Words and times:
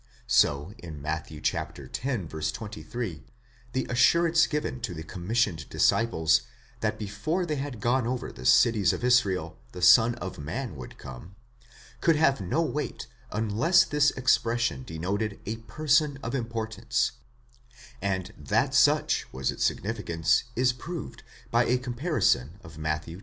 So 0.25 0.73
in 0.79 0.99
Matt. 0.99 1.31
x. 1.31 2.51
23, 2.51 3.23
the 3.73 3.85
assurance 3.87 4.47
given 4.47 4.81
to 4.81 4.95
the 4.95 5.03
commis 5.03 5.37
sioned 5.45 5.69
disciples 5.69 6.41
that 6.79 6.97
before 6.97 7.45
they 7.45 7.57
had 7.57 7.79
gone 7.79 8.07
over 8.07 8.31
the 8.31 8.47
cities 8.47 8.93
of 8.93 9.03
Israel 9.03 9.59
the 9.73 9.81
Son 9.83 10.15
of 10.15 10.39
Man 10.39 10.75
would 10.75 10.97
come, 10.97 11.35
could 11.99 12.15
have 12.15 12.41
no 12.41 12.63
weight 12.63 13.05
unless 13.31 13.83
this 13.85 14.09
expression 14.17 14.81
denoted 14.83 15.39
a 15.45 15.57
person 15.57 16.17
of 16.23 16.33
importance; 16.33 17.11
and 18.01 18.33
that 18.39 18.73
such 18.73 19.31
was 19.31 19.51
its 19.51 19.63
significance 19.63 20.45
is 20.55 20.73
proved 20.73 21.21
by 21.51 21.63
a 21.65 21.77
com 21.77 21.93
parison 21.93 22.59
of 22.63 22.79
Matt. 22.79 23.07